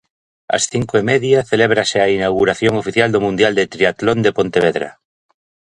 [0.55, 4.89] Ás cinco e media celébrase a inauguración oficial do Mundial de Tríatlon de Pontevedra.